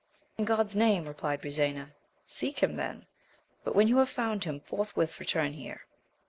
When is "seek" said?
2.25-2.63